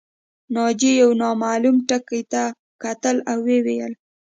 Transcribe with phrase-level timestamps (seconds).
[0.53, 2.43] ناجیې یو نامعلوم ټکي ته
[2.83, 3.93] کتل او ویې ویل